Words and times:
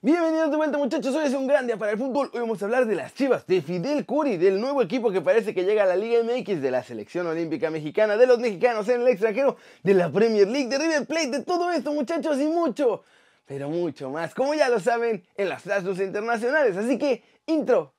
Bienvenidos 0.00 0.52
de 0.52 0.56
vuelta 0.56 0.78
muchachos, 0.78 1.12
hoy 1.16 1.26
es 1.26 1.34
un 1.34 1.48
gran 1.48 1.66
día 1.66 1.76
para 1.76 1.90
el 1.90 1.98
fútbol. 1.98 2.30
Hoy 2.32 2.38
vamos 2.38 2.62
a 2.62 2.66
hablar 2.66 2.86
de 2.86 2.94
las 2.94 3.14
chivas, 3.14 3.44
de 3.48 3.60
Fidel 3.60 4.06
Curi, 4.06 4.36
del 4.36 4.60
nuevo 4.60 4.80
equipo 4.80 5.10
que 5.10 5.20
parece 5.20 5.52
que 5.52 5.64
llega 5.64 5.82
a 5.82 5.86
la 5.86 5.96
Liga 5.96 6.22
MX, 6.22 6.62
de 6.62 6.70
la 6.70 6.84
selección 6.84 7.26
olímpica 7.26 7.68
mexicana, 7.68 8.16
de 8.16 8.28
los 8.28 8.38
mexicanos 8.38 8.88
en 8.88 9.00
el 9.00 9.08
extranjero, 9.08 9.56
de 9.82 9.94
la 9.94 10.08
Premier 10.08 10.46
League, 10.46 10.68
de 10.68 10.78
River 10.78 11.04
Plate, 11.04 11.30
de 11.30 11.42
todo 11.42 11.72
esto 11.72 11.92
muchachos 11.92 12.38
y 12.38 12.46
mucho, 12.46 13.02
pero 13.44 13.68
mucho 13.70 14.08
más, 14.08 14.36
como 14.36 14.54
ya 14.54 14.68
lo 14.68 14.78
saben, 14.78 15.24
en 15.36 15.48
las 15.48 15.62
plazas 15.62 15.98
internacionales. 15.98 16.76
Así 16.76 16.96
que, 16.96 17.24
intro. 17.46 17.94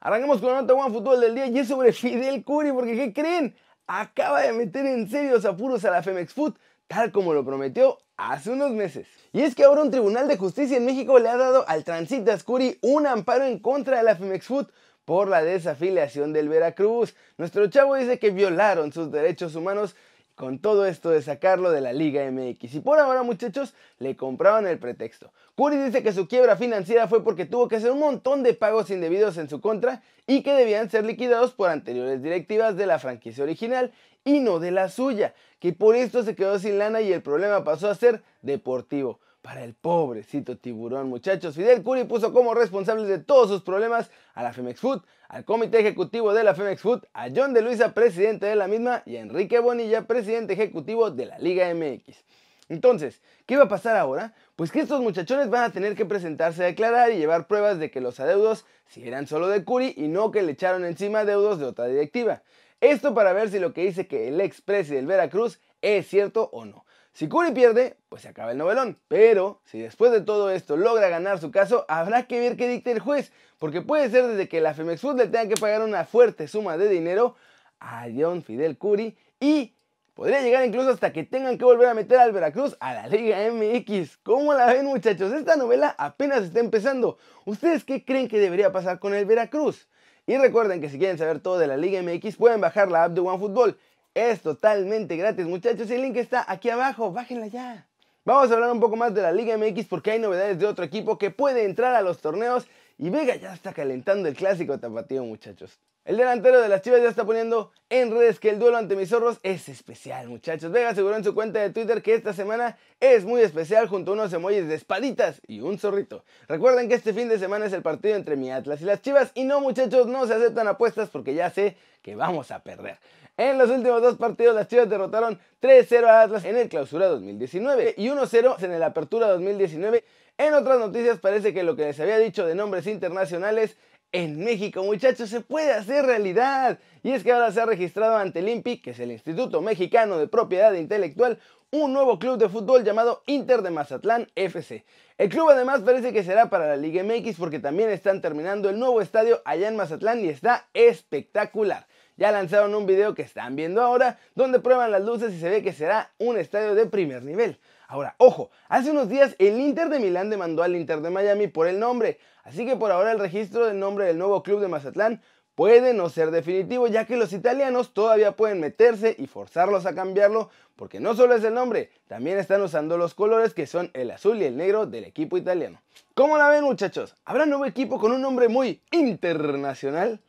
Arrancamos 0.00 0.40
con 0.40 0.52
la 0.52 0.62
nota 0.62 0.72
One 0.72 0.90
Fútbol 0.90 1.20
del 1.20 1.34
día 1.34 1.46
y 1.48 1.58
es 1.58 1.68
sobre 1.68 1.92
Fidel 1.92 2.42
Curi, 2.44 2.72
porque 2.72 2.96
¿qué 2.96 3.12
creen? 3.12 3.54
Acaba 4.00 4.40
de 4.40 4.52
meter 4.54 4.86
en 4.86 5.10
serios 5.10 5.44
apuros 5.44 5.84
a 5.84 5.90
la 5.90 6.02
Femex 6.02 6.32
Food, 6.32 6.54
tal 6.86 7.12
como 7.12 7.34
lo 7.34 7.44
prometió 7.44 7.98
hace 8.16 8.50
unos 8.50 8.70
meses. 8.70 9.06
Y 9.32 9.42
es 9.42 9.54
que 9.54 9.64
ahora 9.64 9.82
un 9.82 9.90
tribunal 9.90 10.28
de 10.28 10.38
justicia 10.38 10.78
en 10.78 10.86
México 10.86 11.18
le 11.18 11.28
ha 11.28 11.36
dado 11.36 11.68
al 11.68 11.84
Transitas 11.84 12.42
Curi 12.42 12.78
un 12.80 13.06
amparo 13.06 13.44
en 13.44 13.58
contra 13.58 13.98
de 13.98 14.04
la 14.04 14.16
Femex 14.16 14.46
Food 14.46 14.68
por 15.04 15.28
la 15.28 15.42
desafiliación 15.42 16.32
del 16.32 16.48
Veracruz. 16.48 17.14
Nuestro 17.36 17.66
chavo 17.66 17.96
dice 17.96 18.18
que 18.18 18.30
violaron 18.30 18.92
sus 18.92 19.10
derechos 19.10 19.56
humanos 19.56 19.94
con 20.34 20.58
todo 20.58 20.86
esto 20.86 21.10
de 21.10 21.22
sacarlo 21.22 21.70
de 21.70 21.80
la 21.80 21.92
Liga 21.92 22.28
MX. 22.30 22.74
Y 22.74 22.80
por 22.80 22.98
ahora, 22.98 23.22
muchachos, 23.22 23.74
le 23.98 24.16
compraron 24.16 24.66
el 24.66 24.78
pretexto. 24.78 25.32
Curi 25.54 25.76
dice 25.76 26.02
que 26.02 26.12
su 26.12 26.26
quiebra 26.26 26.56
financiera 26.56 27.08
fue 27.08 27.22
porque 27.22 27.44
tuvo 27.44 27.68
que 27.68 27.76
hacer 27.76 27.90
un 27.90 28.00
montón 28.00 28.42
de 28.42 28.54
pagos 28.54 28.90
indebidos 28.90 29.36
en 29.36 29.48
su 29.48 29.60
contra 29.60 30.02
y 30.26 30.42
que 30.42 30.54
debían 30.54 30.90
ser 30.90 31.04
liquidados 31.04 31.52
por 31.52 31.70
anteriores 31.70 32.22
directivas 32.22 32.76
de 32.76 32.86
la 32.86 32.98
franquicia 32.98 33.44
original 33.44 33.92
y 34.24 34.40
no 34.40 34.60
de 34.60 34.70
la 34.70 34.88
suya, 34.88 35.34
que 35.58 35.72
por 35.72 35.96
esto 35.96 36.22
se 36.22 36.34
quedó 36.34 36.58
sin 36.58 36.78
lana 36.78 37.00
y 37.00 37.12
el 37.12 37.22
problema 37.22 37.64
pasó 37.64 37.90
a 37.90 37.94
ser 37.94 38.22
deportivo 38.40 39.18
para 39.42 39.64
el 39.64 39.74
pobrecito 39.74 40.56
tiburón, 40.56 41.08
muchachos. 41.08 41.56
Fidel 41.56 41.82
Curi 41.82 42.04
puso 42.04 42.32
como 42.32 42.54
responsables 42.54 43.08
de 43.08 43.18
todos 43.18 43.48
sus 43.48 43.62
problemas 43.62 44.10
a 44.34 44.42
la 44.42 44.52
Femex 44.52 44.80
Food, 44.80 45.02
al 45.28 45.44
comité 45.44 45.80
ejecutivo 45.80 46.32
de 46.32 46.44
la 46.44 46.54
Femex 46.54 46.80
Food, 46.80 47.02
a 47.12 47.28
John 47.34 47.52
de 47.52 47.62
Luisa, 47.62 47.92
presidente 47.92 48.46
de 48.46 48.56
la 48.56 48.68
misma, 48.68 49.02
y 49.04 49.16
a 49.16 49.20
Enrique 49.20 49.58
Bonilla, 49.58 50.06
presidente 50.06 50.52
ejecutivo 50.52 51.10
de 51.10 51.26
la 51.26 51.38
Liga 51.38 51.72
MX. 51.74 52.24
Entonces, 52.68 53.20
¿qué 53.44 53.56
va 53.56 53.64
a 53.64 53.68
pasar 53.68 53.96
ahora? 53.96 54.32
Pues 54.54 54.70
que 54.70 54.80
estos 54.80 55.02
muchachones 55.02 55.50
van 55.50 55.64
a 55.64 55.72
tener 55.72 55.96
que 55.96 56.06
presentarse 56.06 56.62
a 56.62 56.66
declarar 56.66 57.10
y 57.10 57.16
llevar 57.16 57.48
pruebas 57.48 57.78
de 57.78 57.90
que 57.90 58.00
los 58.00 58.20
adeudos 58.20 58.64
si 58.86 59.06
eran 59.06 59.26
solo 59.26 59.48
de 59.48 59.64
Curi 59.64 59.94
y 59.96 60.08
no 60.08 60.30
que 60.30 60.42
le 60.42 60.52
echaron 60.52 60.84
encima 60.84 61.20
adeudos 61.20 61.58
de 61.58 61.64
otra 61.64 61.86
directiva. 61.86 62.42
Esto 62.80 63.14
para 63.14 63.32
ver 63.32 63.50
si 63.50 63.58
lo 63.58 63.72
que 63.72 63.84
dice 63.84 64.06
que 64.06 64.28
el 64.28 64.40
ex 64.40 64.60
presi 64.60 64.94
del 64.94 65.06
Veracruz 65.06 65.60
es 65.80 66.06
cierto 66.06 66.50
o 66.52 66.64
no. 66.64 66.84
Si 67.12 67.28
Curry 67.28 67.52
pierde, 67.52 67.96
pues 68.08 68.22
se 68.22 68.28
acaba 68.28 68.52
el 68.52 68.58
novelón. 68.58 68.98
Pero 69.08 69.60
si 69.64 69.80
después 69.80 70.12
de 70.12 70.22
todo 70.22 70.50
esto 70.50 70.76
logra 70.76 71.08
ganar 71.08 71.38
su 71.38 71.50
caso, 71.50 71.84
habrá 71.88 72.26
que 72.26 72.40
ver 72.40 72.56
qué 72.56 72.68
dicta 72.68 72.90
el 72.90 73.00
juez. 73.00 73.32
Porque 73.58 73.82
puede 73.82 74.10
ser 74.10 74.26
desde 74.26 74.48
que 74.48 74.60
la 74.60 74.74
Femex 74.74 75.00
Food 75.00 75.18
le 75.18 75.28
tenga 75.28 75.48
que 75.48 75.60
pagar 75.60 75.82
una 75.82 76.04
fuerte 76.04 76.48
suma 76.48 76.76
de 76.78 76.88
dinero 76.88 77.36
a 77.80 78.06
John 78.16 78.42
Fidel 78.42 78.78
Curry 78.78 79.16
y 79.40 79.74
podría 80.14 80.40
llegar 80.40 80.64
incluso 80.64 80.90
hasta 80.90 81.12
que 81.12 81.24
tengan 81.24 81.58
que 81.58 81.64
volver 81.64 81.88
a 81.88 81.94
meter 81.94 82.18
al 82.18 82.32
Veracruz 82.32 82.76
a 82.80 82.94
la 82.94 83.08
Liga 83.08 83.38
MX. 83.50 84.18
¿Cómo 84.22 84.54
la 84.54 84.72
ven 84.72 84.86
muchachos? 84.86 85.32
Esta 85.32 85.56
novela 85.56 85.94
apenas 85.98 86.44
está 86.44 86.60
empezando. 86.60 87.18
¿Ustedes 87.44 87.84
qué 87.84 88.04
creen 88.04 88.28
que 88.28 88.38
debería 88.38 88.72
pasar 88.72 88.98
con 88.98 89.14
el 89.14 89.26
Veracruz? 89.26 89.88
Y 90.26 90.36
recuerden 90.38 90.80
que 90.80 90.88
si 90.88 90.98
quieren 90.98 91.18
saber 91.18 91.40
todo 91.40 91.58
de 91.58 91.66
la 91.66 91.76
Liga 91.76 92.00
MX 92.00 92.36
pueden 92.36 92.60
bajar 92.60 92.90
la 92.90 93.04
app 93.04 93.12
de 93.12 93.20
OneFootball. 93.20 93.76
Es 94.14 94.42
totalmente 94.42 95.16
gratis, 95.16 95.46
muchachos, 95.46 95.90
el 95.90 96.02
link 96.02 96.16
está 96.16 96.44
aquí 96.46 96.68
abajo, 96.68 97.12
bájenla 97.12 97.46
ya. 97.46 97.86
Vamos 98.26 98.50
a 98.50 98.54
hablar 98.54 98.70
un 98.70 98.78
poco 98.78 98.94
más 98.94 99.14
de 99.14 99.22
la 99.22 99.32
Liga 99.32 99.56
MX 99.56 99.86
porque 99.86 100.10
hay 100.10 100.18
novedades 100.18 100.58
de 100.58 100.66
otro 100.66 100.84
equipo 100.84 101.16
que 101.16 101.30
puede 101.30 101.64
entrar 101.64 101.94
a 101.94 102.02
los 102.02 102.18
torneos 102.18 102.66
y 102.98 103.08
Vega 103.08 103.36
ya 103.36 103.54
está 103.54 103.72
calentando 103.72 104.28
el 104.28 104.36
clásico 104.36 104.78
tapatío, 104.78 105.24
muchachos. 105.24 105.78
El 106.04 106.18
delantero 106.18 106.60
de 106.60 106.68
las 106.68 106.82
Chivas 106.82 107.00
ya 107.00 107.08
está 107.08 107.24
poniendo 107.24 107.72
en 107.88 108.10
redes 108.10 108.38
que 108.38 108.50
el 108.50 108.58
duelo 108.58 108.76
ante 108.76 108.96
mis 108.96 109.08
zorros 109.08 109.38
es 109.42 109.68
especial, 109.70 110.28
muchachos. 110.28 110.70
Vega 110.70 110.90
aseguró 110.90 111.16
en 111.16 111.24
su 111.24 111.32
cuenta 111.32 111.60
de 111.60 111.70
Twitter 111.70 112.02
que 112.02 112.14
esta 112.14 112.34
semana 112.34 112.76
es 113.00 113.24
muy 113.24 113.40
especial 113.40 113.88
junto 113.88 114.10
a 114.10 114.14
unos 114.14 114.32
emojis 114.32 114.68
de 114.68 114.74
espaditas 114.74 115.40
y 115.46 115.60
un 115.60 115.78
zorrito. 115.78 116.22
Recuerden 116.48 116.88
que 116.88 116.96
este 116.96 117.14
fin 117.14 117.28
de 117.28 117.38
semana 117.38 117.64
es 117.64 117.72
el 117.72 117.82
partido 117.82 118.16
entre 118.16 118.36
mi 118.36 118.50
Atlas 118.50 118.82
y 118.82 118.84
las 118.84 119.00
Chivas 119.00 119.30
y 119.34 119.44
no, 119.44 119.60
muchachos, 119.60 120.06
no 120.06 120.26
se 120.26 120.34
aceptan 120.34 120.68
apuestas 120.68 121.08
porque 121.08 121.34
ya 121.34 121.48
sé 121.50 121.76
que 122.02 122.14
vamos 122.14 122.50
a 122.50 122.62
perder. 122.62 122.98
En 123.38 123.56
los 123.56 123.70
últimos 123.70 124.02
dos 124.02 124.18
partidos 124.18 124.54
las 124.54 124.68
Chivas 124.68 124.90
derrotaron 124.90 125.40
3-0 125.62 126.04
a 126.06 126.22
Atlas 126.22 126.44
en 126.44 126.56
el 126.56 126.68
Clausura 126.68 127.06
2019 127.06 127.94
y 127.96 128.08
1-0 128.08 128.62
en 128.62 128.72
el 128.72 128.82
Apertura 128.82 129.28
2019. 129.28 130.04
En 130.36 130.52
otras 130.52 130.78
noticias 130.78 131.18
parece 131.18 131.54
que 131.54 131.62
lo 131.62 131.74
que 131.74 131.86
les 131.86 131.98
había 131.98 132.18
dicho 132.18 132.44
de 132.46 132.54
nombres 132.54 132.86
internacionales 132.86 133.78
en 134.12 134.44
México, 134.44 134.82
muchachos, 134.82 135.30
se 135.30 135.40
puede 135.40 135.72
hacer 135.72 136.04
realidad. 136.04 136.78
Y 137.02 137.12
es 137.12 137.24
que 137.24 137.32
ahora 137.32 137.50
se 137.50 137.62
ha 137.62 137.66
registrado 137.66 138.16
ante 138.16 138.40
el 138.40 138.50
INPI, 138.50 138.82
que 138.82 138.90
es 138.90 139.00
el 139.00 139.10
Instituto 139.10 139.62
Mexicano 139.62 140.18
de 140.18 140.28
Propiedad 140.28 140.74
Intelectual, 140.74 141.38
un 141.70 141.94
nuevo 141.94 142.18
club 142.18 142.36
de 142.36 142.50
fútbol 142.50 142.84
llamado 142.84 143.22
Inter 143.26 143.62
de 143.62 143.70
Mazatlán 143.70 144.28
FC. 144.34 144.84
El 145.16 145.30
club 145.30 145.48
además 145.48 145.80
parece 145.80 146.12
que 146.12 146.22
será 146.22 146.50
para 146.50 146.66
la 146.66 146.76
Liga 146.76 147.02
MX 147.02 147.38
porque 147.38 147.60
también 147.60 147.88
están 147.88 148.20
terminando 148.20 148.68
el 148.68 148.78
nuevo 148.78 149.00
estadio 149.00 149.40
allá 149.46 149.68
en 149.68 149.76
Mazatlán 149.76 150.22
y 150.22 150.28
está 150.28 150.68
espectacular. 150.74 151.86
Ya 152.16 152.30
lanzaron 152.30 152.74
un 152.74 152.86
video 152.86 153.14
que 153.14 153.22
están 153.22 153.56
viendo 153.56 153.80
ahora 153.82 154.18
donde 154.34 154.60
prueban 154.60 154.90
las 154.90 155.02
luces 155.02 155.32
y 155.34 155.40
se 155.40 155.48
ve 155.48 155.62
que 155.62 155.72
será 155.72 156.12
un 156.18 156.36
estadio 156.38 156.74
de 156.74 156.86
primer 156.86 157.22
nivel. 157.22 157.58
Ahora, 157.88 158.14
ojo, 158.18 158.50
hace 158.68 158.90
unos 158.90 159.08
días 159.08 159.34
el 159.38 159.60
Inter 159.60 159.88
de 159.88 159.98
Milán 159.98 160.30
demandó 160.30 160.62
al 160.62 160.76
Inter 160.76 161.00
de 161.00 161.10
Miami 161.10 161.48
por 161.48 161.66
el 161.66 161.78
nombre, 161.78 162.18
así 162.44 162.64
que 162.64 162.76
por 162.76 162.90
ahora 162.90 163.12
el 163.12 163.18
registro 163.18 163.66
del 163.66 163.78
nombre 163.78 164.06
del 164.06 164.18
nuevo 164.18 164.42
club 164.42 164.60
de 164.60 164.68
Mazatlán 164.68 165.20
puede 165.54 165.92
no 165.92 166.08
ser 166.08 166.30
definitivo, 166.30 166.86
ya 166.86 167.04
que 167.04 167.16
los 167.16 167.32
italianos 167.32 167.92
todavía 167.92 168.32
pueden 168.32 168.60
meterse 168.60 169.14
y 169.18 169.26
forzarlos 169.26 169.86
a 169.86 169.94
cambiarlo, 169.94 170.50
porque 170.76 171.00
no 171.00 171.14
solo 171.14 171.34
es 171.34 171.44
el 171.44 171.54
nombre, 171.54 171.90
también 172.08 172.38
están 172.38 172.62
usando 172.62 172.96
los 172.96 173.14
colores 173.14 173.52
que 173.52 173.66
son 173.66 173.90
el 173.92 174.10
azul 174.10 174.40
y 174.40 174.44
el 174.44 174.56
negro 174.56 174.86
del 174.86 175.04
equipo 175.04 175.36
italiano. 175.36 175.82
¿Cómo 176.14 176.38
la 176.38 176.48
ven 176.48 176.64
muchachos? 176.64 177.14
¿Habrá 177.24 177.46
nuevo 177.46 177.66
equipo 177.66 177.98
con 177.98 178.12
un 178.12 178.22
nombre 178.22 178.48
muy 178.48 178.80
internacional? 178.90 180.20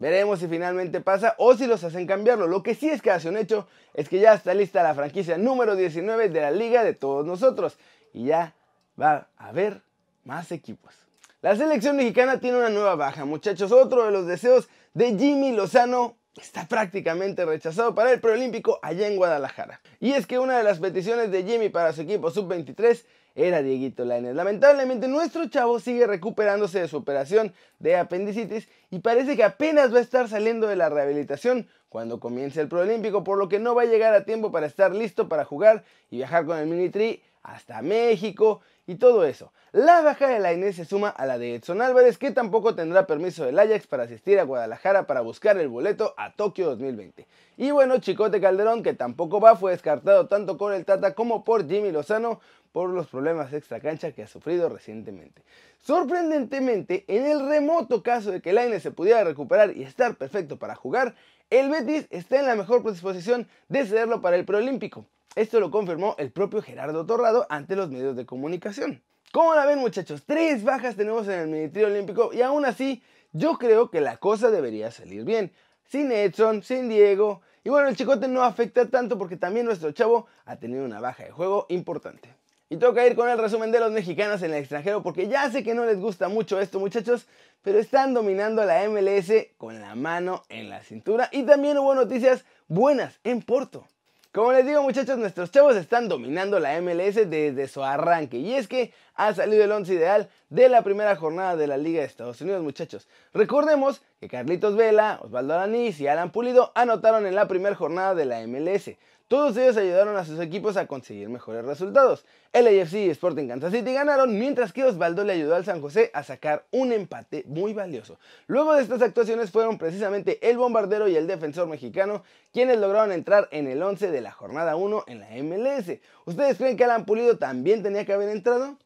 Veremos 0.00 0.40
si 0.40 0.48
finalmente 0.48 1.02
pasa 1.02 1.34
o 1.36 1.54
si 1.54 1.66
los 1.66 1.84
hacen 1.84 2.06
cambiarlo. 2.06 2.46
Lo 2.46 2.62
que 2.62 2.74
sí 2.74 2.88
es 2.88 3.02
que 3.02 3.10
hace 3.10 3.28
un 3.28 3.36
hecho 3.36 3.68
es 3.92 4.08
que 4.08 4.18
ya 4.18 4.32
está 4.32 4.54
lista 4.54 4.82
la 4.82 4.94
franquicia 4.94 5.36
número 5.36 5.76
19 5.76 6.30
de 6.30 6.40
la 6.40 6.50
liga 6.50 6.82
de 6.82 6.94
todos 6.94 7.26
nosotros. 7.26 7.76
Y 8.14 8.24
ya 8.24 8.54
va 8.98 9.28
a 9.36 9.48
haber 9.48 9.82
más 10.24 10.52
equipos. 10.52 10.94
La 11.42 11.54
selección 11.54 11.96
mexicana 11.96 12.40
tiene 12.40 12.56
una 12.56 12.70
nueva 12.70 12.94
baja, 12.94 13.26
muchachos. 13.26 13.72
Otro 13.72 14.06
de 14.06 14.10
los 14.10 14.26
deseos 14.26 14.70
de 14.94 15.18
Jimmy 15.18 15.52
Lozano 15.52 16.16
está 16.34 16.66
prácticamente 16.66 17.44
rechazado 17.44 17.94
para 17.94 18.10
el 18.10 18.20
preolímpico 18.20 18.78
allá 18.80 19.06
en 19.06 19.16
Guadalajara. 19.16 19.82
Y 20.00 20.12
es 20.12 20.26
que 20.26 20.38
una 20.38 20.56
de 20.56 20.64
las 20.64 20.78
peticiones 20.78 21.30
de 21.30 21.44
Jimmy 21.44 21.68
para 21.68 21.92
su 21.92 22.00
equipo 22.00 22.30
sub-23 22.30 23.04
era 23.34 23.62
Dieguito 23.62 24.04
Lainez. 24.04 24.34
Lamentablemente 24.34 25.08
nuestro 25.08 25.48
chavo 25.48 25.80
sigue 25.80 26.06
recuperándose 26.06 26.80
de 26.80 26.88
su 26.88 26.96
operación 26.96 27.52
de 27.78 27.96
apendicitis 27.96 28.68
y 28.90 29.00
parece 29.00 29.36
que 29.36 29.44
apenas 29.44 29.92
va 29.92 29.98
a 29.98 30.02
estar 30.02 30.28
saliendo 30.28 30.66
de 30.66 30.76
la 30.76 30.88
rehabilitación 30.88 31.68
cuando 31.88 32.20
comience 32.20 32.60
el 32.60 32.68
Proolímpico, 32.68 33.24
por 33.24 33.38
lo 33.38 33.48
que 33.48 33.58
no 33.58 33.74
va 33.74 33.82
a 33.82 33.86
llegar 33.86 34.14
a 34.14 34.24
tiempo 34.24 34.52
para 34.52 34.66
estar 34.66 34.94
listo 34.94 35.28
para 35.28 35.44
jugar 35.44 35.84
y 36.10 36.18
viajar 36.18 36.46
con 36.46 36.58
el 36.58 36.66
Mini 36.66 36.88
Tri 36.88 37.22
hasta 37.42 37.82
México 37.82 38.60
y 38.90 38.96
todo 38.96 39.24
eso. 39.24 39.52
La 39.70 40.00
baja 40.00 40.26
de 40.26 40.40
la 40.40 40.72
se 40.72 40.84
suma 40.84 41.10
a 41.10 41.24
la 41.24 41.38
de 41.38 41.54
Edson 41.54 41.80
Álvarez, 41.80 42.18
que 42.18 42.32
tampoco 42.32 42.74
tendrá 42.74 43.06
permiso 43.06 43.44
del 43.44 43.56
Ajax 43.56 43.86
para 43.86 44.02
asistir 44.02 44.40
a 44.40 44.42
Guadalajara 44.42 45.06
para 45.06 45.20
buscar 45.20 45.56
el 45.58 45.68
boleto 45.68 46.12
a 46.16 46.34
Tokio 46.34 46.70
2020. 46.70 47.24
Y 47.56 47.70
bueno, 47.70 47.98
Chicote 47.98 48.40
Calderón, 48.40 48.82
que 48.82 48.92
tampoco 48.94 49.40
va, 49.40 49.54
fue 49.54 49.70
descartado 49.70 50.26
tanto 50.26 50.56
por 50.56 50.74
el 50.74 50.84
Tata 50.84 51.14
como 51.14 51.44
por 51.44 51.68
Jimmy 51.68 51.92
Lozano 51.92 52.40
por 52.72 52.90
los 52.90 53.06
problemas 53.06 53.52
extra 53.52 53.78
cancha 53.78 54.10
que 54.10 54.24
ha 54.24 54.26
sufrido 54.26 54.68
recientemente. 54.68 55.40
Sorprendentemente, 55.78 57.04
en 57.06 57.26
el 57.26 57.48
remoto 57.48 58.02
caso 58.02 58.32
de 58.32 58.40
que 58.40 58.52
Lainez 58.52 58.82
se 58.82 58.90
pudiera 58.90 59.22
recuperar 59.22 59.76
y 59.76 59.84
estar 59.84 60.16
perfecto 60.16 60.58
para 60.58 60.74
jugar, 60.74 61.14
el 61.48 61.70
Betis 61.70 62.08
está 62.10 62.40
en 62.40 62.46
la 62.46 62.56
mejor 62.56 62.82
disposición 62.90 63.46
de 63.68 63.86
cederlo 63.86 64.20
para 64.20 64.34
el 64.34 64.44
preolímpico. 64.44 65.06
Esto 65.36 65.60
lo 65.60 65.70
confirmó 65.70 66.16
el 66.18 66.32
propio 66.32 66.60
Gerardo 66.60 67.06
Torrado 67.06 67.46
ante 67.50 67.76
los 67.76 67.88
medios 67.88 68.16
de 68.16 68.26
comunicación. 68.26 69.00
¿Cómo 69.30 69.54
la 69.54 69.64
ven 69.64 69.78
muchachos? 69.78 70.24
Tres 70.26 70.64
bajas 70.64 70.96
tenemos 70.96 71.28
en 71.28 71.38
el 71.38 71.48
Ministerio 71.48 71.86
Olímpico 71.86 72.32
y 72.32 72.42
aún 72.42 72.64
así 72.64 73.00
yo 73.32 73.56
creo 73.56 73.90
que 73.90 74.00
la 74.00 74.16
cosa 74.16 74.50
debería 74.50 74.90
salir 74.90 75.24
bien. 75.24 75.52
Sin 75.86 76.10
Edson, 76.10 76.64
sin 76.64 76.88
Diego. 76.88 77.42
Y 77.62 77.68
bueno, 77.68 77.88
el 77.88 77.96
chicote 77.96 78.26
no 78.26 78.42
afecta 78.42 78.86
tanto 78.86 79.18
porque 79.18 79.36
también 79.36 79.66
nuestro 79.66 79.92
chavo 79.92 80.26
ha 80.46 80.56
tenido 80.56 80.84
una 80.84 81.00
baja 81.00 81.22
de 81.22 81.30
juego 81.30 81.66
importante. 81.68 82.34
Y 82.68 82.78
toca 82.78 83.06
ir 83.06 83.14
con 83.14 83.28
el 83.28 83.38
resumen 83.38 83.70
de 83.70 83.78
los 83.78 83.92
mexicanos 83.92 84.42
en 84.42 84.50
el 84.50 84.58
extranjero 84.58 85.00
porque 85.04 85.28
ya 85.28 85.48
sé 85.48 85.62
que 85.62 85.74
no 85.74 85.86
les 85.86 86.00
gusta 86.00 86.28
mucho 86.28 86.60
esto 86.60 86.80
muchachos, 86.80 87.28
pero 87.62 87.78
están 87.78 88.14
dominando 88.14 88.64
la 88.64 88.88
MLS 88.88 89.30
con 89.58 89.80
la 89.80 89.94
mano 89.94 90.42
en 90.48 90.68
la 90.70 90.82
cintura 90.82 91.28
y 91.30 91.44
también 91.44 91.78
hubo 91.78 91.94
noticias 91.94 92.44
buenas 92.66 93.20
en 93.22 93.42
Porto. 93.42 93.86
Como 94.32 94.52
les 94.52 94.64
digo 94.64 94.80
muchachos, 94.80 95.18
nuestros 95.18 95.50
chavos 95.50 95.74
están 95.74 96.08
dominando 96.08 96.60
la 96.60 96.80
MLS 96.80 97.16
desde 97.28 97.66
su 97.66 97.82
arranque 97.82 98.36
y 98.36 98.54
es 98.54 98.68
que 98.68 98.92
ha 99.16 99.34
salido 99.34 99.64
el 99.64 99.72
once 99.72 99.92
ideal 99.92 100.28
de 100.50 100.68
la 100.68 100.84
primera 100.84 101.16
jornada 101.16 101.56
de 101.56 101.66
la 101.66 101.76
Liga 101.76 102.02
de 102.02 102.06
Estados 102.06 102.40
Unidos 102.40 102.62
muchachos. 102.62 103.08
Recordemos 103.34 104.02
que 104.20 104.28
Carlitos 104.28 104.76
Vela, 104.76 105.18
Osvaldo 105.20 105.54
Alanís 105.54 105.98
y 105.98 106.06
Alan 106.06 106.30
Pulido 106.30 106.70
anotaron 106.76 107.26
en 107.26 107.34
la 107.34 107.48
primera 107.48 107.74
jornada 107.74 108.14
de 108.14 108.24
la 108.24 108.46
MLS. 108.46 108.90
Todos 109.30 109.56
ellos 109.58 109.76
ayudaron 109.76 110.16
a 110.16 110.24
sus 110.24 110.40
equipos 110.40 110.76
a 110.76 110.88
conseguir 110.88 111.28
mejores 111.28 111.64
resultados. 111.64 112.24
El 112.52 112.66
AFC 112.66 112.94
y 112.94 113.10
Sporting 113.10 113.46
Kansas 113.46 113.70
City 113.70 113.92
ganaron, 113.92 114.36
mientras 114.36 114.72
que 114.72 114.82
Osvaldo 114.82 115.22
le 115.22 115.34
ayudó 115.34 115.54
al 115.54 115.64
San 115.64 115.80
José 115.80 116.10
a 116.14 116.24
sacar 116.24 116.64
un 116.72 116.90
empate 116.90 117.44
muy 117.46 117.72
valioso. 117.72 118.18
Luego 118.48 118.74
de 118.74 118.82
estas 118.82 119.02
actuaciones 119.02 119.52
fueron 119.52 119.78
precisamente 119.78 120.50
el 120.50 120.58
bombardero 120.58 121.06
y 121.06 121.14
el 121.14 121.28
defensor 121.28 121.68
mexicano 121.68 122.24
quienes 122.52 122.80
lograron 122.80 123.12
entrar 123.12 123.46
en 123.52 123.68
el 123.68 123.80
11 123.80 124.10
de 124.10 124.20
la 124.20 124.32
jornada 124.32 124.74
1 124.74 125.04
en 125.06 125.20
la 125.20 125.28
MLS. 125.44 126.00
¿Ustedes 126.24 126.56
creen 126.56 126.76
que 126.76 126.82
Alan 126.82 127.04
Pulido 127.04 127.38
también 127.38 127.84
tenía 127.84 128.04
que 128.04 128.12
haber 128.12 128.30
entrado? 128.30 128.78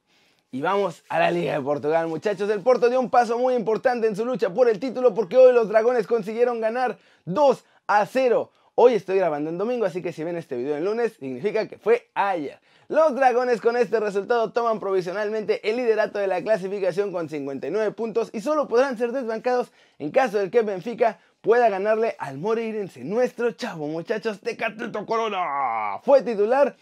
Y 0.50 0.60
vamos 0.60 1.04
a 1.08 1.20
la 1.20 1.30
Liga 1.30 1.54
de 1.54 1.62
Portugal, 1.62 2.06
muchachos. 2.08 2.50
El 2.50 2.60
Porto 2.60 2.90
dio 2.90 3.00
un 3.00 3.08
paso 3.08 3.38
muy 3.38 3.54
importante 3.54 4.08
en 4.08 4.14
su 4.14 4.26
lucha 4.26 4.52
por 4.52 4.68
el 4.68 4.78
título 4.78 5.14
porque 5.14 5.38
hoy 5.38 5.54
los 5.54 5.70
dragones 5.70 6.06
consiguieron 6.06 6.60
ganar 6.60 6.98
2 7.24 7.64
a 7.86 8.04
0 8.04 8.50
Hoy 8.76 8.94
estoy 8.94 9.18
grabando 9.18 9.50
en 9.50 9.56
domingo, 9.56 9.86
así 9.86 10.02
que 10.02 10.12
si 10.12 10.24
ven 10.24 10.36
este 10.36 10.56
video 10.56 10.76
el 10.76 10.84
lunes, 10.84 11.12
significa 11.12 11.68
que 11.68 11.78
fue 11.78 12.10
ayer. 12.12 12.58
Los 12.88 13.14
dragones 13.14 13.60
con 13.60 13.76
este 13.76 14.00
resultado 14.00 14.50
toman 14.50 14.80
provisionalmente 14.80 15.70
el 15.70 15.76
liderato 15.76 16.18
de 16.18 16.26
la 16.26 16.42
clasificación 16.42 17.12
con 17.12 17.28
59 17.28 17.92
puntos 17.92 18.30
y 18.32 18.40
solo 18.40 18.66
podrán 18.66 18.98
ser 18.98 19.12
desbancados 19.12 19.70
en 20.00 20.10
caso 20.10 20.38
de 20.38 20.50
que 20.50 20.62
Benfica 20.62 21.20
pueda 21.40 21.68
ganarle 21.68 22.16
al 22.18 22.38
Moreirense. 22.38 23.04
Nuestro 23.04 23.52
chavo, 23.52 23.86
muchachos, 23.86 24.40
Tecatito 24.40 25.06
Corona 25.06 26.00
fue 26.02 26.22
titular, 26.22 26.74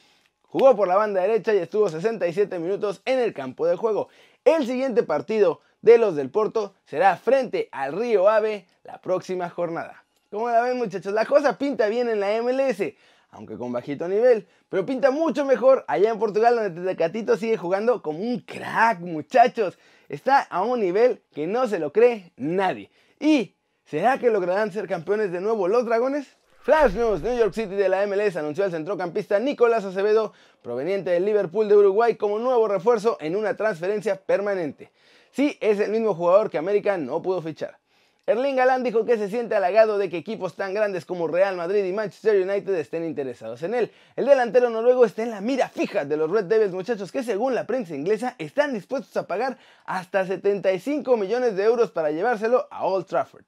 jugó 0.45 0.75
por 0.75 0.89
la 0.89 0.97
banda 0.97 1.21
derecha 1.21 1.53
y 1.53 1.59
estuvo 1.59 1.91
67 1.91 2.59
minutos 2.59 3.03
en 3.05 3.19
el 3.19 3.35
campo 3.35 3.67
de 3.67 3.77
juego. 3.77 4.09
El 4.47 4.67
siguiente 4.67 5.03
partido 5.03 5.61
de 5.83 5.99
los 5.99 6.17
del 6.17 6.31
Porto 6.31 6.73
será 6.87 7.19
frente 7.19 7.69
al 7.71 7.93
Río 7.93 8.31
Ave 8.31 8.65
la 8.83 8.99
próxima 9.03 9.51
jornada. 9.51 10.02
Como 10.33 10.49
la 10.49 10.63
ven 10.63 10.79
muchachos, 10.79 11.13
la 11.13 11.27
cosa 11.27 11.59
pinta 11.59 11.89
bien 11.89 12.09
en 12.09 12.19
la 12.19 12.41
MLS, 12.41 12.95
aunque 13.33 13.59
con 13.59 13.71
bajito 13.71 14.09
nivel, 14.09 14.49
pero 14.71 14.87
pinta 14.87 15.11
mucho 15.11 15.45
mejor 15.45 15.85
allá 15.87 16.09
en 16.09 16.19
Portugal 16.19 16.57
donde 16.57 16.95
Tecatito 16.95 17.37
sigue 17.37 17.59
jugando 17.59 18.01
como 18.01 18.21
un 18.21 18.41
crack 18.41 19.01
muchachos. 19.01 19.79
Está 20.09 20.41
a 20.41 20.63
un 20.63 20.81
nivel 20.81 21.21
que 21.35 21.47
no 21.47 21.69
se 21.69 21.79
lo 21.79 21.93
cree 21.93 22.33
nadie. 22.37 22.91
¿Y 23.21 23.57
será 23.85 24.17
que 24.17 24.31
lograrán 24.31 24.73
ser 24.73 24.89
campeones 24.89 25.33
de 25.33 25.43
nuevo 25.43 25.69
los 25.69 25.85
dragones? 25.85 26.39
Flash 26.61 26.95
News, 26.95 27.21
New 27.21 27.37
York 27.37 27.53
City 27.53 27.75
de 27.75 27.91
la 27.91 28.07
MLS 28.07 28.35
anunció 28.37 28.65
al 28.65 28.71
centrocampista 28.71 29.39
Nicolás 29.39 29.85
Acevedo, 29.85 30.33
proveniente 30.63 31.11
del 31.11 31.27
Liverpool 31.27 31.69
de 31.69 31.77
Uruguay, 31.77 32.17
como 32.17 32.39
nuevo 32.39 32.69
refuerzo 32.69 33.19
en 33.21 33.37
una 33.37 33.55
transferencia 33.55 34.17
permanente. 34.17 34.93
Sí, 35.31 35.59
es 35.61 35.79
el 35.79 35.91
mismo 35.91 36.15
jugador 36.15 36.49
que 36.49 36.57
América 36.57 36.97
no 36.97 37.21
pudo 37.21 37.43
fichar. 37.43 37.82
Erling 38.25 38.61
Haaland 38.61 38.85
dijo 38.85 39.05
que 39.05 39.19
se 39.19 39.29
siente 39.29 39.57
halagado 39.57 39.99
de 39.99 40.09
que 40.09 40.17
equipos 40.17 40.55
tan 40.55 40.75
grandes 40.75 41.05
como 41.05 41.27
Real 41.27 41.57
Madrid 41.57 41.85
y 41.85 41.93
Manchester 41.93 42.41
United 42.41 42.73
estén 42.77 43.05
interesados 43.05 43.65
en 43.65 43.75
él. 43.75 43.91
El 44.15 44.27
delantero 44.27 44.71
noruego 44.71 45.05
está 45.05 45.25
en 45.25 45.33
la 45.33 45.41
mira 45.41 45.69
fija 45.69 46.05
de 46.05 46.17
los 46.17 46.31
Red 46.31 46.45
Devils, 46.45 46.73
muchachos, 46.73 47.11
que 47.11 47.25
según 47.25 47.57
la 47.57 47.67
prensa 47.67 47.97
inglesa 47.97 48.37
están 48.39 48.75
dispuestos 48.75 49.17
a 49.17 49.27
pagar 49.27 49.59
hasta 49.87 50.25
75 50.25 51.17
millones 51.17 51.57
de 51.57 51.65
euros 51.65 51.91
para 51.91 52.13
llevárselo 52.13 52.69
a 52.71 52.87
Old 52.87 53.07
Trafford. 53.07 53.45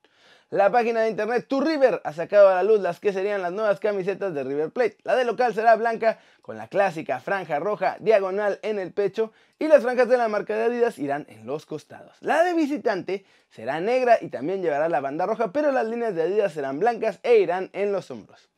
La 0.51 0.71
página 0.71 1.01
de 1.01 1.11
internet 1.11 1.47
Tu 1.49 1.61
River 1.61 2.01
ha 2.05 2.13
sacado 2.13 2.49
a 2.49 2.55
la 2.55 2.63
luz 2.63 2.81
las 2.81 3.01
que 3.01 3.13
serían 3.13 3.43
las 3.43 3.53
nuevas 3.53 3.81
camisetas 3.81 4.35
de 4.35 4.45
River 4.45 4.71
Plate. 4.71 4.99
La 5.03 5.17
de 5.17 5.25
local 5.25 5.55
será 5.55 5.75
blanca 5.77 6.19
con 6.43 6.57
la 6.57 6.69
clásica 6.69 7.19
franja 7.21 7.59
roja 7.59 7.97
diagonal 8.01 8.61
en 8.63 8.79
el 8.79 8.93
pecho 8.93 9.33
y 9.59 9.67
las 9.67 9.83
franjas 9.83 10.09
de 10.09 10.17
la 10.17 10.29
marca 10.29 10.55
de 10.57 10.65
Adidas 10.65 10.99
irán 10.99 11.27
en 11.29 11.47
los 11.47 11.67
costados. 11.67 12.17
La 12.21 12.45
de 12.45 12.55
visitante 12.55 13.25
será 13.51 13.81
negra 13.81 14.19
y 14.21 14.29
también 14.29 14.63
llevará 14.63 14.89
la 14.89 15.01
banda 15.01 15.27
roja, 15.27 15.53
pero 15.53 15.73
las 15.73 15.87
líneas 15.87 16.15
de 16.15 16.23
Adidas 16.23 16.53
serán 16.53 16.79
blancas 16.79 17.21
e 17.23 17.39
irán 17.39 17.71
en 17.73 17.93
los 17.93 18.11
hombros. 18.11 18.49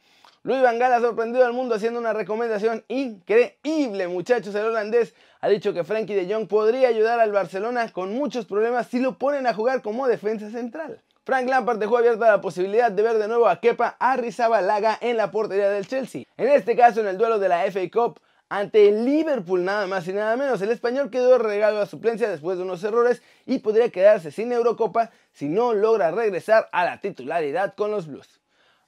Luis 0.46 0.62
Van 0.62 0.78
Gaal 0.78 0.92
ha 0.92 1.00
sorprendido 1.00 1.44
al 1.44 1.54
mundo 1.54 1.74
haciendo 1.74 1.98
una 1.98 2.12
recomendación 2.12 2.84
increíble, 2.86 4.06
muchachos. 4.06 4.54
El 4.54 4.66
holandés 4.66 5.12
ha 5.40 5.48
dicho 5.48 5.72
que 5.72 5.82
Frankie 5.82 6.14
de 6.14 6.32
Jong 6.32 6.46
podría 6.46 6.86
ayudar 6.86 7.18
al 7.18 7.32
Barcelona 7.32 7.90
con 7.90 8.12
muchos 8.14 8.46
problemas 8.46 8.86
si 8.86 9.00
lo 9.00 9.18
ponen 9.18 9.48
a 9.48 9.54
jugar 9.54 9.82
como 9.82 10.06
defensa 10.06 10.48
central. 10.50 11.02
Frank 11.26 11.48
Lampard 11.48 11.80
dejó 11.80 11.98
abierta 11.98 12.28
la 12.28 12.40
posibilidad 12.40 12.92
de 12.92 13.02
ver 13.02 13.18
de 13.18 13.26
nuevo 13.26 13.48
a 13.48 13.58
Kepa 13.58 13.96
Arrizabalaga 13.98 14.96
en 15.00 15.16
la 15.16 15.32
portería 15.32 15.68
del 15.68 15.88
Chelsea. 15.88 16.22
En 16.36 16.46
este 16.46 16.76
caso, 16.76 17.00
en 17.00 17.08
el 17.08 17.18
duelo 17.18 17.40
de 17.40 17.48
la 17.48 17.68
FA 17.68 17.80
Cup 17.92 18.20
ante 18.48 18.86
el 18.86 19.04
Liverpool, 19.04 19.64
nada 19.64 19.88
más 19.88 20.06
y 20.06 20.12
nada 20.12 20.36
menos. 20.36 20.62
El 20.62 20.70
español 20.70 21.10
quedó 21.10 21.36
regalo 21.38 21.80
a 21.80 21.86
suplencia 21.86 22.30
después 22.30 22.58
de 22.58 22.62
unos 22.62 22.84
errores 22.84 23.22
y 23.44 23.58
podría 23.58 23.90
quedarse 23.90 24.30
sin 24.30 24.52
Eurocopa 24.52 25.10
si 25.32 25.48
no 25.48 25.74
logra 25.74 26.12
regresar 26.12 26.68
a 26.70 26.84
la 26.84 27.00
titularidad 27.00 27.74
con 27.74 27.90
los 27.90 28.06
Blues. 28.06 28.40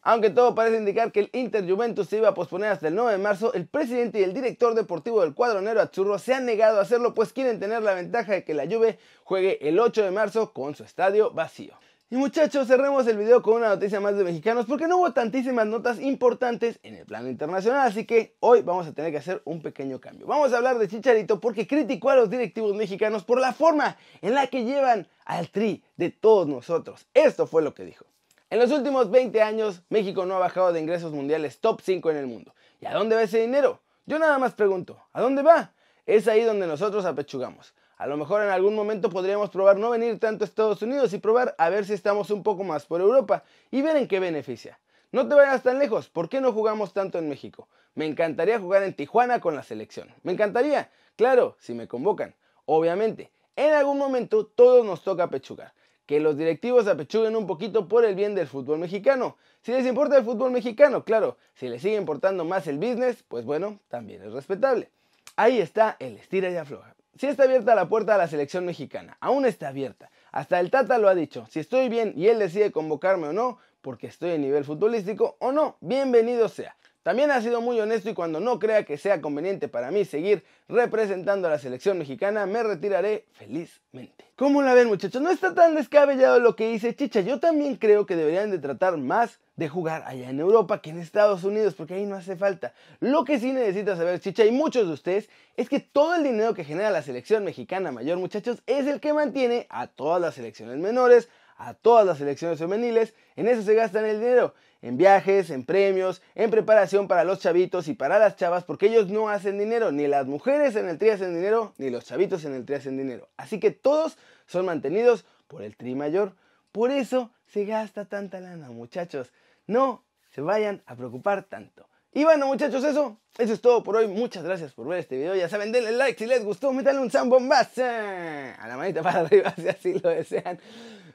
Aunque 0.02 0.31
todo 0.31 0.55
parece 0.55 0.76
indicar 0.76 1.11
que 1.11 1.19
el 1.19 1.31
Inter 1.32 1.69
Juventus 1.69 2.08
se 2.08 2.19
iba 2.19 2.29
a 2.29 2.34
posponer 2.34 2.70
hasta 2.70 2.87
el 2.87 2.94
9 2.94 3.11
de 3.11 3.19
marzo, 3.19 3.52
el 3.52 3.67
presidente 3.67 4.20
y 4.20 4.23
el 4.23 4.32
director 4.32 4.76
deportivo 4.76 5.23
del 5.23 5.34
cuadro 5.34 5.61
negro 5.61 5.81
Azzurro 5.81 6.20
se 6.20 6.34
han 6.34 6.46
negado 6.46 6.79
a 6.79 6.82
hacerlo 6.82 7.14
pues 7.14 7.32
quieren 7.32 7.58
tener 7.58 7.82
la 7.82 7.94
ventaja 7.94 8.31
de 8.31 8.44
que 8.44 8.55
la 8.55 8.67
Juve 8.67 9.00
juegue 9.25 9.58
el 9.69 9.81
8 9.81 10.05
de 10.05 10.12
marzo 10.12 10.52
con 10.52 10.76
su 10.76 10.84
estadio 10.84 11.32
vacío. 11.32 11.75
Y 12.10 12.16
muchachos, 12.16 12.66
cerremos 12.66 13.06
el 13.06 13.19
video 13.19 13.43
con 13.43 13.56
una 13.56 13.69
noticia 13.69 14.00
más 14.00 14.16
de 14.16 14.25
mexicanos 14.25 14.64
porque 14.64 14.88
no 14.88 14.96
hubo 14.96 15.12
tantísimas 15.12 15.66
notas 15.66 16.00
importantes 16.00 16.81
en 16.82 16.94
el 16.94 17.05
plano 17.05 17.28
internacional, 17.28 17.87
así 17.87 18.06
que 18.06 18.34
hoy 18.40 18.62
vamos 18.62 18.87
a 18.87 18.94
tener 18.94 19.10
que 19.10 19.19
hacer 19.19 19.43
un 19.44 19.60
pequeño 19.60 20.00
cambio. 20.00 20.26
Vamos 20.26 20.55
a 20.55 20.56
hablar 20.56 20.78
de 20.78 20.88
Chicharito 20.88 21.38
porque 21.38 21.66
criticó 21.66 22.08
a 22.08 22.16
los 22.16 22.31
directivos 22.31 22.75
mexicanos 22.75 23.25
por 23.25 23.38
la 23.38 23.52
forma 23.52 23.99
en 24.22 24.34
la 24.34 24.46
que 24.46 24.64
llevan 24.64 25.06
al 25.26 25.50
tri 25.50 25.84
de 25.99 26.08
todos 26.08 26.49
nosotros. 26.49 27.06
Esto 27.12 27.46
fue 27.46 27.60
lo 27.60 27.75
que 27.75 27.84
dijo. 27.84 28.06
En 28.49 28.58
los 28.58 28.70
últimos 28.70 29.10
20 29.10 29.43
años, 29.43 29.82
México 29.90 30.25
no 30.25 30.37
ha 30.37 30.38
bajado 30.38 30.72
de 30.72 30.81
ingresos 30.81 31.12
mundiales 31.12 31.60
top 31.60 31.82
5 31.82 32.10
en 32.10 32.16
el 32.16 32.26
mundo. 32.26 32.55
¿Y 32.81 32.87
a 32.87 32.94
dónde 32.94 33.16
va 33.16 33.22
ese 33.22 33.43
dinero? 33.43 33.82
Yo 34.06 34.19
nada 34.19 34.38
más 34.38 34.55
pregunto, 34.55 34.99
¿a 35.12 35.20
dónde 35.20 35.43
va? 35.43 35.75
Es 36.06 36.26
ahí 36.26 36.43
donde 36.43 36.66
nosotros 36.66 37.05
apechugamos. 37.05 37.75
A 37.99 38.06
lo 38.06 38.17
mejor 38.17 38.43
en 38.43 38.50
algún 38.50 38.77
momento 38.77 39.11
podríamos 39.11 39.50
probar 39.50 39.77
no 39.77 39.91
venir 39.91 40.21
tanto 40.21 40.45
a 40.45 40.47
Estados 40.47 40.81
Unidos 40.83 41.12
y 41.12 41.19
probar 41.19 41.56
a 41.59 41.69
ver 41.69 41.85
si 41.85 41.95
estamos 41.95 42.31
un 42.31 42.45
poco 42.45 42.62
más 42.62 42.87
por 42.87 43.00
Europa 43.00 43.43
y 43.73 43.83
ver 43.83 43.97
en 43.97 44.06
qué 44.06 44.21
beneficia. 44.21 44.79
No 45.11 45.27
te 45.27 45.35
vayas 45.35 45.65
tan 45.65 45.81
lejos, 45.81 46.09
¿por 46.09 46.29
qué 46.29 46.41
no 46.41 46.53
jugamos 46.53 46.93
tanto 46.93 47.19
en 47.19 47.29
México? 47.29 47.67
Me 47.97 48.06
encantaría 48.06 48.61
jugar 48.61 48.85
en 48.85 48.95
Tijuana 48.95 49.41
con 49.41 49.56
la 49.56 49.65
selección. 49.65 50.15
Me 50.22 50.31
encantaría, 50.31 50.93
claro, 51.17 51.56
si 51.58 51.75
me 51.75 51.89
convocan. 51.89 52.37
Obviamente, 52.67 53.32
en 53.56 53.72
algún 53.72 53.99
momento 53.99 54.46
todos 54.46 54.87
nos 54.87 55.03
toca 55.03 55.25
apechugar. 55.25 55.72
Que 56.06 56.20
los 56.20 56.37
directivos 56.37 56.87
apechuguen 56.87 57.34
un 57.34 57.49
poquito 57.49 57.89
por 57.89 58.05
el 58.05 58.15
bien 58.15 58.37
del 58.37 58.46
fútbol 58.46 58.79
mexicano. 58.79 59.37
Si 59.63 59.72
les 59.72 59.84
importa 59.84 60.17
el 60.17 60.25
fútbol 60.25 60.53
mexicano, 60.53 61.03
claro. 61.03 61.37
Si 61.55 61.69
les 61.69 61.82
sigue 61.82 61.96
importando 61.96 62.44
más 62.44 62.69
el 62.69 62.79
business, 62.79 63.25
pues 63.27 63.44
bueno, 63.44 63.81
también 63.89 64.22
es 64.22 64.32
respetable. 64.32 64.89
Ahí 65.34 65.58
está 65.58 65.96
el 65.99 66.17
estira 66.17 66.49
y 66.49 66.56
afloja. 66.56 66.94
Si 67.19 67.27
está 67.27 67.43
abierta 67.43 67.75
la 67.75 67.89
puerta 67.89 68.15
a 68.15 68.19
la 68.19 68.29
selección 68.29 68.65
mexicana, 68.65 69.17
aún 69.20 69.44
está 69.44 69.69
abierta. 69.69 70.08
Hasta 70.31 70.60
el 70.60 70.70
Tata 70.70 70.98
lo 70.98 71.08
ha 71.08 71.17
dicho, 71.17 71.46
si 71.51 71.58
estoy 71.58 71.89
bien 71.89 72.13
y 72.15 72.29
él 72.29 72.39
decide 72.39 72.70
convocarme 72.70 73.27
o 73.27 73.32
no, 73.32 73.58
porque 73.81 74.06
estoy 74.06 74.31
en 74.31 74.43
nivel 74.43 74.65
futbolístico 74.65 75.37
o 75.41 75.51
no, 75.51 75.79
bienvenido 75.81 76.48
sea. 76.48 76.77
También 77.08 77.31
ha 77.31 77.41
sido 77.41 77.62
muy 77.62 77.81
honesto 77.81 78.10
y 78.10 78.12
cuando 78.12 78.38
no 78.38 78.58
crea 78.58 78.84
que 78.84 78.98
sea 78.98 79.22
conveniente 79.22 79.67
para 79.67 79.91
mí 79.91 80.05
seguir 80.05 80.44
representando 80.69 81.48
a 81.48 81.50
la 81.53 81.58
selección 81.58 81.96
mexicana, 81.96 82.44
me 82.44 82.62
retiraré 82.62 83.24
felizmente. 83.32 84.27
¿Cómo 84.36 84.60
la 84.60 84.74
ven 84.74 84.88
muchachos? 84.88 85.22
No 85.22 85.31
está 85.31 85.55
tan 85.55 85.74
descabellado 85.74 86.38
lo 86.38 86.55
que 86.55 86.69
dice 86.69 86.94
Chicha. 86.94 87.22
Yo 87.22 87.41
también 87.41 87.77
creo 87.77 88.05
que 88.05 88.15
deberían 88.15 88.50
de 88.50 88.58
tratar 88.58 88.98
más 88.98 89.41
de 89.56 89.70
jugar 89.70 90.03
allá 90.05 90.29
en 90.29 90.38
Europa 90.38 90.82
que 90.82 90.91
en 90.91 90.98
Estados 90.98 91.44
Unidos, 91.44 91.74
porque 91.74 91.94
ahí 91.94 92.05
no 92.05 92.15
hace 92.15 92.36
falta. 92.36 92.74
Lo 93.00 93.24
que 93.24 93.41
sí 93.41 93.55
necesita 93.55 93.96
saber 93.96 94.20
Chicha 94.20 94.44
y 94.44 94.53
muchos 94.53 94.86
de 94.86 94.93
ustedes 94.93 95.31
es 95.56 95.70
que 95.70 95.81
todo 95.81 96.15
el 96.15 96.24
dinero 96.24 96.53
que 96.53 96.62
genera 96.62 96.91
la 96.91 97.00
selección 97.00 97.43
mexicana 97.43 97.91
mayor, 97.91 98.19
muchachos, 98.19 98.62
es 98.67 98.86
el 98.86 99.00
que 99.00 99.15
mantiene 99.15 99.67
a 99.70 99.86
todas 99.86 100.20
las 100.20 100.34
selecciones 100.34 100.77
menores, 100.77 101.31
a 101.58 101.74
todas 101.74 102.06
las 102.06 102.19
selecciones 102.19 102.58
femeniles, 102.58 103.15
en 103.36 103.48
eso 103.48 103.62
se 103.62 103.74
gastan 103.74 104.06
el 104.06 104.20
dinero, 104.20 104.55
en 104.81 104.96
viajes, 104.96 105.50
en 105.50 105.65
premios, 105.65 106.22
en 106.36 106.50
preparación 106.50 107.08
para 107.08 107.24
los 107.24 107.41
chavitos 107.41 107.88
y 107.88 107.94
para 107.94 108.19
las 108.19 108.36
chavas, 108.36 108.65
porque 108.65 108.86
ellos 108.86 109.08
no 109.08 109.29
hacen 109.29 109.58
dinero, 109.58 109.91
ni 109.91 110.06
las 110.06 110.27
mujeres 110.27 110.77
en 110.77 110.88
el 110.88 110.98
tri 110.98 111.10
hacen 111.10 111.34
dinero, 111.34 111.74
ni 111.77 111.91
los 111.91 112.05
chavitos 112.05 112.44
en 112.44 112.55
el 112.55 112.65
tri 112.65 112.77
hacen 112.77 112.96
dinero. 112.96 113.29
Así 113.36 113.58
que 113.58 113.72
todos 113.72 114.17
son 114.46 114.67
mantenidos 114.67 115.27
por 115.48 115.62
el 115.62 115.77
tri 115.77 115.96
mayor. 115.96 116.34
Por 116.70 116.93
eso 116.93 117.32
se 117.46 117.65
gasta 117.65 118.05
tanta 118.05 118.38
lana, 118.41 118.70
muchachos. 118.70 119.32
No 119.67 120.05
se 120.31 120.41
vayan 120.41 120.82
a 120.86 120.94
preocupar 120.94 121.43
tanto. 121.43 121.88
Y 122.12 122.24
bueno 122.24 122.46
muchachos, 122.46 122.82
eso, 122.84 123.19
eso 123.36 123.53
es 123.53 123.60
todo 123.60 123.82
por 123.82 123.96
hoy. 123.96 124.06
Muchas 124.06 124.44
gracias 124.44 124.72
por 124.72 124.86
ver 124.86 125.00
este 125.00 125.17
video. 125.17 125.34
Ya 125.34 125.48
saben, 125.48 125.72
denle 125.72 125.93
like 125.93 126.19
si 126.19 126.27
les 126.27 126.44
gustó, 126.44 126.72
métanle 126.72 127.00
un 127.00 127.10
zambombazo 127.10 127.82
a 127.84 128.67
la 128.67 128.77
manita 128.77 129.03
para 129.03 129.20
arriba 129.20 129.53
si 129.56 129.69
así 129.69 129.93
lo 129.94 130.08
desean. 130.08 130.58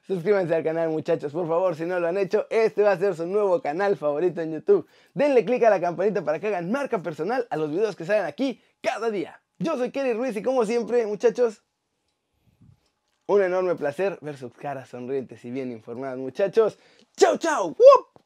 Suscríbanse 0.05 0.53
al 0.53 0.63
canal 0.63 0.89
muchachos, 0.89 1.31
por 1.31 1.48
favor, 1.48 1.75
si 1.77 1.86
no 1.86 1.98
lo 1.98 2.07
han 2.07 2.17
hecho, 2.17 2.45
este 2.50 2.83
va 2.83 2.91
a 2.91 2.98
ser 2.98 3.15
su 3.15 3.25
nuevo 3.25 3.62
canal 3.62 3.95
favorito 3.95 4.41
en 4.41 4.51
YouTube. 4.51 4.86
Denle 5.13 5.45
click 5.45 5.63
a 5.63 5.69
la 5.69 5.79
campanita 5.79 6.25
para 6.25 6.39
que 6.39 6.48
hagan 6.48 6.69
marca 6.69 7.01
personal 7.01 7.48
a 7.50 7.55
los 7.55 7.72
videos 7.72 7.95
que 7.95 8.03
salen 8.03 8.25
aquí 8.25 8.62
cada 8.81 9.10
día. 9.10 9.41
Yo 9.60 9.77
soy 9.77 9.91
Kerry 9.91 10.13
Ruiz 10.13 10.36
y 10.36 10.43
como 10.43 10.65
siempre, 10.65 11.05
muchachos, 11.05 11.63
un 13.27 13.41
enorme 13.43 13.75
placer 13.75 14.17
ver 14.19 14.36
sus 14.36 14.51
caras 14.53 14.89
sonrientes 14.89 15.45
y 15.45 15.51
bien 15.51 15.72
informadas, 15.72 16.17
muchachos. 16.17 16.77
¡Chao, 17.15 17.38
chao! 17.38 17.67
¡Wup! 17.67 18.23